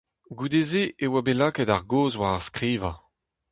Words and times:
Goude 0.37 0.61
se 0.69 0.83
e 1.03 1.05
oa 1.09 1.21
bet 1.25 1.37
lakaet 1.39 1.71
ar 1.75 1.83
gaoz 1.91 2.13
war 2.19 2.33
ar 2.35 2.45
skrivañ. 2.47 2.97